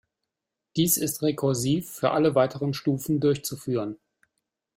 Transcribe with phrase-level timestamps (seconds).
[0.77, 3.99] Dies ist rekursiv für alle weiteren Stufen durchzuführen.